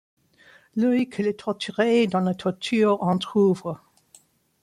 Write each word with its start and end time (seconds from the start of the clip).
L’œil 0.75 1.07
que 1.09 1.21
le 1.21 1.35
torturé 1.35 2.07
dans 2.07 2.21
la 2.21 2.33
torture 2.33 3.03
entr’ouvre; 3.03 3.83